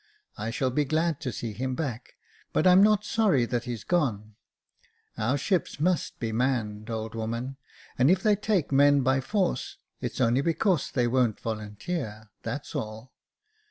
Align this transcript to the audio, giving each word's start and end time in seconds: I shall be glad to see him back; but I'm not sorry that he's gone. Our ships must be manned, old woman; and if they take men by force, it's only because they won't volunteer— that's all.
I 0.35 0.49
shall 0.49 0.71
be 0.71 0.83
glad 0.83 1.21
to 1.21 1.31
see 1.31 1.53
him 1.53 1.75
back; 1.75 2.15
but 2.53 2.65
I'm 2.65 2.81
not 2.81 3.05
sorry 3.05 3.45
that 3.45 3.65
he's 3.65 3.83
gone. 3.83 4.33
Our 5.15 5.37
ships 5.37 5.79
must 5.79 6.19
be 6.19 6.31
manned, 6.31 6.89
old 6.89 7.13
woman; 7.13 7.57
and 7.99 8.09
if 8.09 8.23
they 8.23 8.35
take 8.35 8.71
men 8.71 9.01
by 9.01 9.21
force, 9.21 9.77
it's 9.99 10.19
only 10.19 10.41
because 10.41 10.89
they 10.89 11.05
won't 11.05 11.39
volunteer— 11.39 12.29
that's 12.41 12.73
all. 12.73 13.13